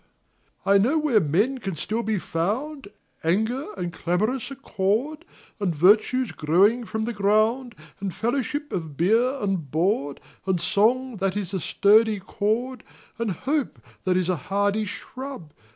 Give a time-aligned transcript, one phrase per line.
[0.65, 2.87] I know where Men can still be found.
[3.23, 5.25] Anger and clamorous accord.
[5.59, 11.37] And virtues growing from the ground, And fellowship of beer and board, And song, that
[11.37, 12.83] is a sturdy cord,
[13.19, 15.53] And hope, that is a hardy shrub.